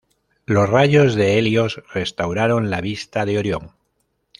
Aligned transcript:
Los 0.47 0.67
rayos 0.67 1.13
de 1.13 1.37
Helios 1.37 1.83
restauraron 1.93 2.71
la 2.71 2.81
vista 2.81 3.23
de 3.23 3.37
Orión. 3.37 3.73